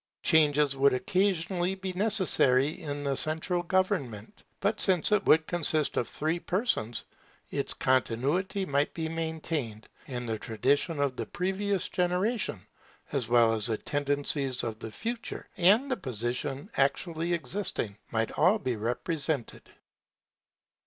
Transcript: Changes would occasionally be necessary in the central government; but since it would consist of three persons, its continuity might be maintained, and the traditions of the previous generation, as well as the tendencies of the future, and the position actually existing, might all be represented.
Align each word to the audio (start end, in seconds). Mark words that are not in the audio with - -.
Changes 0.23 0.75
would 0.75 0.95
occasionally 0.95 1.75
be 1.75 1.93
necessary 1.93 2.69
in 2.81 3.03
the 3.03 3.15
central 3.15 3.61
government; 3.61 4.43
but 4.59 4.81
since 4.81 5.11
it 5.11 5.23
would 5.25 5.45
consist 5.45 5.95
of 5.95 6.07
three 6.07 6.39
persons, 6.39 7.05
its 7.51 7.75
continuity 7.75 8.65
might 8.65 8.91
be 8.95 9.07
maintained, 9.07 9.87
and 10.07 10.27
the 10.27 10.39
traditions 10.39 10.99
of 10.99 11.15
the 11.17 11.27
previous 11.27 11.87
generation, 11.87 12.57
as 13.11 13.27
well 13.29 13.53
as 13.53 13.67
the 13.67 13.77
tendencies 13.77 14.63
of 14.63 14.79
the 14.79 14.89
future, 14.89 15.47
and 15.55 15.91
the 15.91 15.97
position 15.97 16.67
actually 16.77 17.31
existing, 17.33 17.95
might 18.11 18.31
all 18.31 18.57
be 18.57 18.75
represented. 18.77 19.69